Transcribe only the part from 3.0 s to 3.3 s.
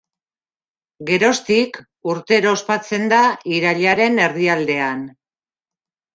da